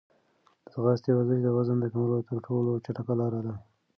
[0.63, 3.53] د ځغاستې ورزش د وزن د کمولو تر ټولو چټکه لاره ده.